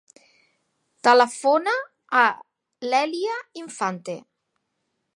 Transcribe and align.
Telefona 1.07 1.75
a 2.23 2.25
l'Èlia 2.89 3.39
Infante. 3.65 4.21